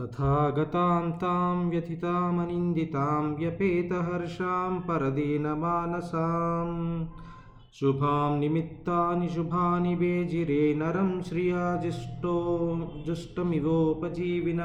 [0.00, 6.70] తథాగతాం వ్యథితామనిందితాం వ్యపేతహర్షాం పరదీన మానసాం
[7.80, 12.36] శుభాం నిమిత్తాని శుభాని వేజిరే నరం శ్రియా జిష్టో
[13.06, 14.62] जुष्टमिवोपजीविन।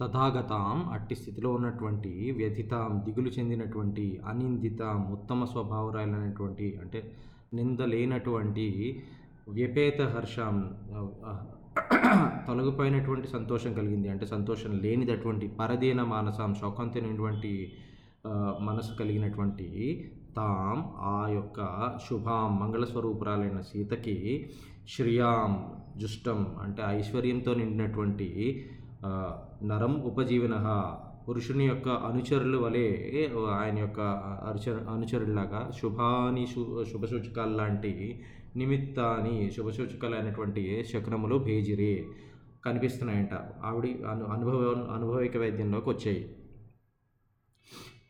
[0.00, 7.00] తథాగతాం అట్టి స్థితిలో ఉన్నటువంటి వ్యథితాం దిగులు చెందినటువంటి అనిందితాం ఉత్తమ స్వభావరాయలైనటువంటి అంటే
[7.54, 8.66] నిందలేనటువంటి
[9.48, 10.56] వ్యపేత హర్షాం
[12.46, 14.08] తొలగిపోయినటువంటి సంతోషం కలిగింది.
[14.08, 17.52] అంటే సంతోషం లేనిదటువంటి పరదీన మానసం శోకంతైనటువంటి
[18.60, 19.68] మనసు కలిగినటువంటి
[20.36, 21.60] తాం ఆ యొక్క
[22.08, 24.16] శుభాం మంగళస్వరూపురాలైన సీతకి
[24.88, 25.52] శ్రియాం
[25.96, 28.28] జుష్టం అంటే ఐశ్వర్యంతో నిండినటువంటి
[29.64, 30.56] నరం ఉపజీవన
[31.28, 32.86] పురుషుని యొక్క అనుచరుల వలె
[33.60, 34.00] ఆయన యొక్క
[34.50, 37.92] అనుచరు అనుచరులాగా శుభాని శు శుభసూచకాలు లాంటి
[38.56, 42.06] నిమిత్తాని శుభసూచకాలైనటువంటి శకునములు భేజిరే
[42.64, 43.30] కనిపిస్తున్నాయంట.
[43.64, 46.36] ఆవిడ అను అనుభవ అనుభవిక వైద్యంలోకి వచ్చాయి.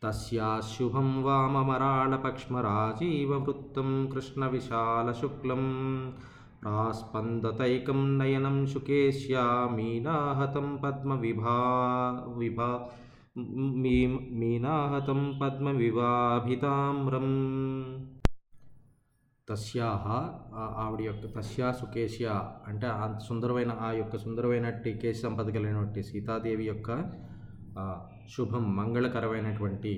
[0.03, 5.63] తస్యాశుభం వామమరాళపక్ష్మరాజీవ వృత్తం కృష్ణ విశాల శుక్లం
[6.61, 11.57] ప్రాస్పందతైకం నయనం శుకేశ్యా మీనాహతం పద్మ విభా
[12.37, 12.79] విభా
[13.37, 17.29] మీ మీనాహతం పద్మ వివాభితామ్రం
[19.47, 20.07] తస్యాహ
[20.77, 22.27] ఆవిడ యొక్క తస్యా సుకేశ్య
[22.67, 26.89] అంటే ఆ సుందరమైన ఆ యొక్క సుందరమైనటువంటి కేశ సంపద కలిగినటువంటి సీతాదేవి యొక్క
[28.27, 29.91] శుభం మంగళకరమైనటువంటి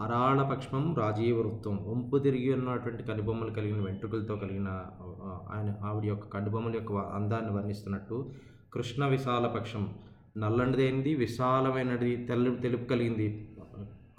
[0.00, 4.68] అరాళపక్షమం రాజీవ వృత్తం వంపు తిరిగి ఉన్నటువంటి కనుబొమ్మలు కలిగిన వెంట్రుకలతో కలిగిన
[5.50, 8.18] ఆయన ఆవిడ యొక్క కనుబొమ్మల యొక్క అందాన్ని వర్ణిస్తున్నట్టు
[8.72, 9.84] కృష్ణ విశాలపక్షం
[10.36, 13.28] పక్షం విశాలమైనది తెల్ల తెలుపు కలిగింది.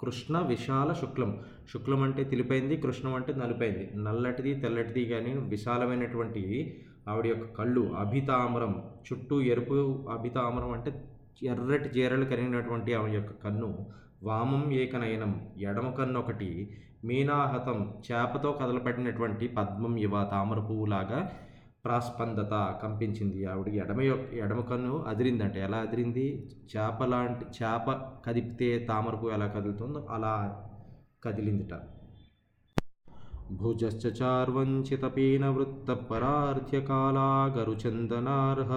[0.02, 1.40] కృష్ణ విశాల శుక్లం.
[1.72, 3.90] శుక్లం అంటే తెలిపైంది కృష్ణం అంటే నలుపైంది.
[3.96, 6.42] నల్లటిది తెల్లటిది కానీ విశాలమైనటువంటి
[7.08, 8.82] ఆవిడ యొక్క కళ్ళు అభితామరం.
[9.12, 11.04] చుట్టూ ఎరుపు అభితామరం అంటే
[11.42, 13.86] ఎర్రటి చీరలు కలిగినటువంటి ఆమె యొక్క కన్ను.
[14.22, 15.48] వామం ఏకనయనం.
[15.58, 17.94] ఎడమ కన్ను ఒకటి మీనాహతం.
[18.12, 21.32] చేపతో కదలపడినటువంటి పద్మం ఇవ తామర పువ్వులాగా
[21.84, 23.44] ప్రాస్పందత కంపించింది.
[23.44, 25.60] ఆవిడ ఎడమ యొక్క ఎడమ కన్ను అదిరిందంటే.
[25.60, 26.50] ఎలా అదిరింది?
[26.76, 30.62] చేప లాంటి చేప కదిపితే తామర ఎలా కదులుతుందో అలా
[31.24, 31.80] కదిలిందిట.
[33.52, 38.72] భుజశ్చ చార్వంచితపీన వృత్తపరార్థ్యకాలా గరుచందనార్హ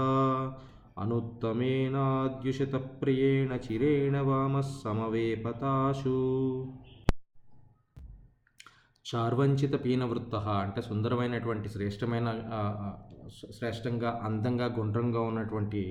[0.97, 4.61] అనుత్తమేనాద్యుషితప్రియేణ చిరేణ వామः
[9.05, 12.29] చార్వంచిత పీనవృత్త అంటే సుందరమైనటువంటి శ్రేష్టమైన
[13.51, 15.81] శ్రేష్టంగా అందంగా గుండ్రంగా ఉన్నటువంటి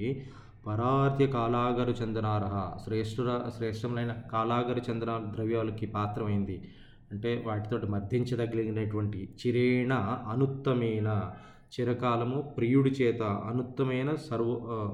[0.66, 6.56] పరార్థ్య కాలాగరు చందనారహ శ్రేష్ఠుర శ్రేష్టమైన కాలాగరు చందన ద్రవ్యాలకి పాత్రమైంది.
[7.12, 9.92] అంటే వాటితో మర్దించదగినటువంటి చిరేణ
[10.32, 11.08] అనుత్తమైన
[11.74, 14.50] చిరకాలము ప్రియుడి చేత అనుత్తమైన సర్వ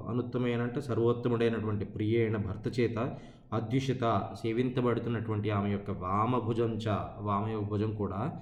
[0.08, 2.98] అనుత్తమైన అంటే సర్వోత్తముడైనటువంటి ప్రియేణ భర్త చేత
[3.52, 6.86] అద్యుషిత సేవించబడుతున్నటువంటి ఆమె యొక్క వామభుజం చ
[7.18, 8.40] వామ భుజం కూడా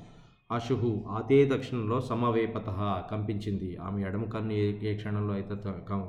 [0.53, 2.65] అశుహు అదే దక్షిణంలో సమవేపత
[3.11, 3.77] కంపించింది.
[3.77, 5.55] ఆమె ఎడమ కన్ను ఏ ఏ క్షణంలో అయితే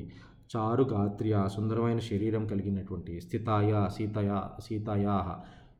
[0.51, 5.17] చారు గాత్రియ సుందరమైన శరీరం కలిగినటువంటి స్థితాయ సీతయ సీతాయా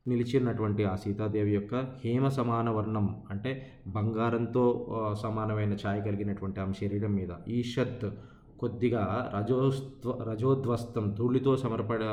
[0.07, 3.51] నిలిచినటువంటి ఆ సీతాదేవి యొక్క హేమ సమాన వర్ణం అంటే
[3.87, 4.63] బంగారంతో
[5.21, 8.05] సమానమైన ఛాయ కలిగినటువంటి ఆమె శరీరం మీద ఈషత్
[8.59, 9.03] కొద్దిగా
[9.35, 12.03] రజోస్త్వ రజోధ్వస్తం ధూళితో సమర్పడ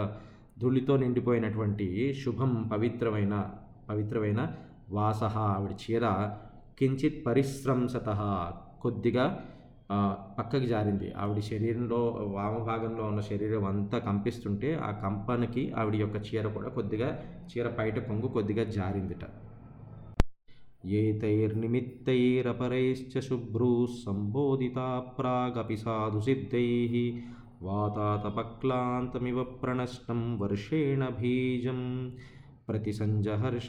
[0.59, 1.89] ధూళితో నిండిపోయినటువంటి
[2.25, 3.35] శుభం పవిత్రమైన
[3.89, 4.41] పవిత్రమైన
[4.91, 6.05] వాసహ ఆవిడ చీర.
[6.79, 8.09] కించిత్ పరిశ్రంసత
[8.83, 9.25] కొద్దిగా
[10.39, 11.13] పక్కకి జారింది.
[11.13, 17.75] ఆవిడ శరీరంలో వామభాగంలో ఉన్న శరీరం అంతా కంపిస్తుంటే ఆ కంపనకి ఆవిడ యొక్క చీర కూడా కొద్దిగా చీర
[17.79, 19.19] పైట కొంగు కొద్దిగా జారిందిట.
[21.01, 27.23] ఏతైర్నిమిత్తైరపరైశ్చ శుభ్రూ సంబోధితా ప్రాగపి సాధు సిద్ధైः
[27.63, 32.13] వాతాతపక్లాంతమివ ప్రణష్టం వర్షేణ బీజం
[32.69, 33.69] ప్రతిసంజహర్ష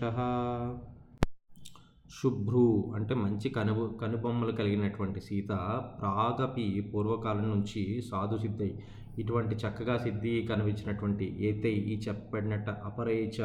[2.12, 2.66] శుభ్రు
[2.96, 5.52] అంటే మంచి కనుబొ కనుబొమ్మలు కలిగినటువంటి సీత
[6.00, 8.72] ప్రాగపి పూర్వకాలం నుంచి సాధు సిద్ధై.
[9.20, 13.38] ఇటువంటి చక్కగా సిద్ధి కనిపించినటువంటి ఏతై ఈ చెప్పబడినట్ట అపరేచ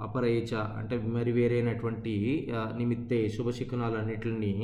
[0.00, 2.14] అపరేచ అంటే మరి వేరైనటువంటి
[2.76, 4.54] నిమిత్తే శుభశకునాలన్నిటిని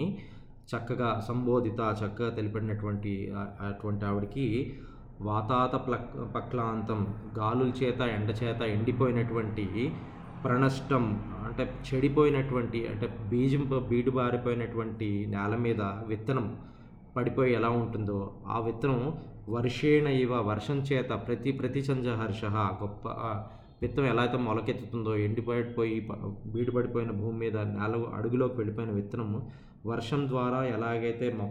[0.71, 3.13] చక్కగా సంబోధిత చక్కగా తెలిపినటువంటి
[3.61, 4.47] అటువంటి ఆవిడకి
[5.21, 9.93] వాతాత ప్లక్ పక్లాంతం గాలుల చేత ఎండ చేత ఎండిపోయినటువంటి
[10.45, 16.59] ప్రణష్టం అంటే చెడిపోయినటువంటి అంటే బీజం బీడు బారిపోయినటువంటి నేల మీద విత్తనం
[17.17, 19.19] పడిపోయి ఎలా ఉంటుందో ఆ విత్తనం
[19.49, 22.45] వర్షేణ ఇవ వర్షం చేత ప్రతి ప్రతి హర్ష
[22.83, 23.09] గొప్ప
[23.83, 29.43] విత్తనం ఎలా అయితే మొలకెత్తుతుందో ఎండిపోయిపోయి బీడుపడిపోయిన బీడు పడిపోయిన భూమి మీద నేల అడుగులోకి వెళ్ళిపోయిన విత్తనం
[29.87, 31.47] వర్షం ద్వారా ఎలాగైతే మొ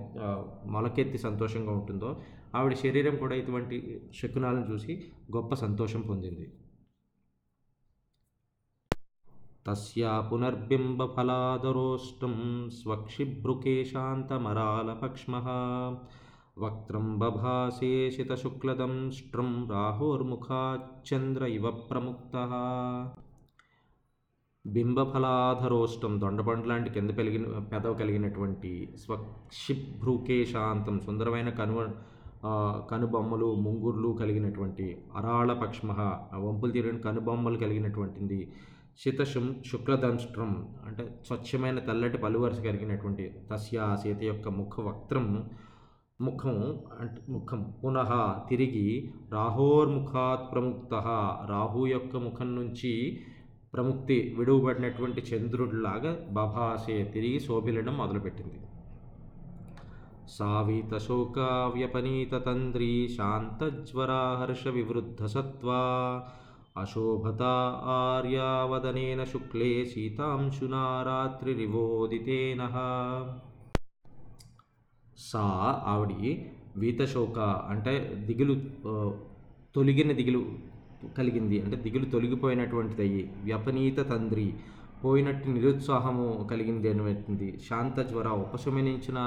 [0.65, 2.17] మొలకెత్తి సంతోషంగా ఉంటుందో
[2.55, 5.05] ఆవిడ శరీరం కూడా ఇటువంటి శకునాలను చూసి
[5.35, 6.51] గొప్ప సంతోషం పొందింది.
[9.67, 15.35] తస్యా పునర్బింబఫలాదరోష్టం స్వక్షిభ్రుకేశాంతమరాలపక్ష్మ
[16.57, 22.35] వక్త్రం బభాసే శితశుక్లదంష్ట్రం రాహోర్ముఖాచంద్ర ఇవ ప్రముక్త.
[24.65, 31.93] బింబఫలాధరోష్టం దొండపండు లాంటి కింద పెరిగిన పెదవ కలిగినటువంటి స్వక్షిభ్రుకేశాంతం సుందరమైన కనువ
[32.91, 35.91] కనుబొమ్మలు ముంగుర్లు కలిగినటువంటి అరాళ పక్ష్మ
[36.45, 38.39] వంపులు తీరిన కనుబొమ్మలు కలిగినటువంటిది.
[39.03, 40.51] శితశం శుక్లదంష్ట్రం
[40.85, 45.27] అంటే స్వచ్ఛమైన తెల్లటి పలువరుస కలిగినటువంటి తస్య సీత యొక్క ముఖ వక్త్రం
[46.21, 46.57] ముఖం
[46.99, 48.11] అంటే ముఖం పునః
[48.49, 48.85] తిరిగి
[49.31, 50.93] రాహోర్ముఖాత్ ప్రముక్త.
[51.53, 52.91] రాహు యొక్క ముఖం నుంచి
[53.73, 58.59] ప్రముక్తి విడువబడినటువంటి చంద్రుడిలాగా బభాసే తిరిగి శోభిలడం మొదలుపెట్టింది.
[60.29, 65.81] సావీత శోకావ్యపనీత తంద్రీ శాంతజ్వరా హర్ష వివృద్ధ సత్వా
[66.77, 67.41] అశోభత
[67.97, 72.61] ఆర్యావదనేన శుక్లే సీతాంశునా రాత్రిరివోదితేన
[75.19, 75.43] సా
[75.85, 76.31] ఆవిడి
[76.77, 77.39] వీతశోక
[77.69, 77.93] అంటే
[78.25, 79.31] దిగులు తొలిగిన
[79.75, 80.41] తొలగిన దిగులు
[81.17, 81.59] కలిగింది.
[81.59, 84.53] అంటే దిగులు తొలగిపోయినటువంటిది అయ్యి వ్యపనీత తండ్రి
[85.03, 89.19] పోయినట్టు నిరుత్సాహము కలిగింది అనేటువంటిది శాంత జ్వర ఉపశమనించిన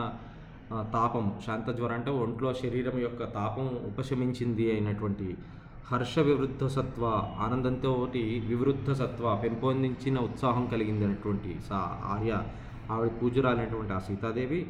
[0.92, 1.26] తాపం.
[1.46, 5.28] శాంతజ్వర అంటే ఒంట్లో శరీరం యొక్క తాపం ఉపశమించింది అయినటువంటి
[5.90, 7.04] హర్ష వివృద్ధ సత్వ
[7.40, 7.92] ఆనందంతో
[8.48, 12.32] వివృద్ధ సత్వ పెంపొందించిన ఉత్సాహం కలిగింది అనేటువంటి సా ఆర్య
[12.90, 14.60] ఆవిడ పూజరాలైనటువంటి ఆ సీతాదేవి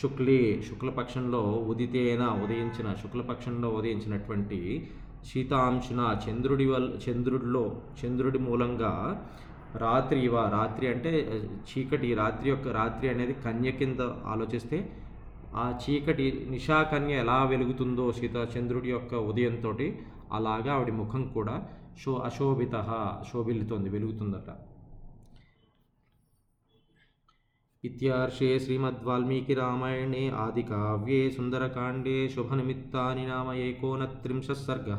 [0.00, 4.58] శుక్లి శుక్లపక్షంలో ఉదితేన ఉదయించిన శుక్లపక్షంలో ఉదయించినటువంటి
[5.24, 7.64] శీతాంశున చంద్రుడి వల్ చంద్రుడిలో
[8.00, 8.92] చంద్రుడి మూలంగా
[9.76, 11.12] రాత్రి ఇవ రాత్రి అంటే
[11.68, 14.78] చీకటి రాత్రి యొక్క రాత్రి అనేది కన్య కింద ఆలోచిస్తే
[15.56, 19.72] ఆ చీకటి నిషాకన్య ఎలా వెలుగుతుందో సీత చంద్రుడి యొక్క ఉదయంతో
[20.32, 21.54] అలాగా ఆవిడ ముఖం కూడా
[22.04, 22.76] శో అశోభిత
[23.32, 24.48] శోభిల్లుతోంది వెలుగుతుందట.
[27.84, 34.90] ఇత్యార్షే శ్రీమద్వాల్మీకి రామాయణే ఆది కావ్యే సుందరకాండే శుభనిమిత్తాని నామ ఏకోనత్రింశ సర్గ.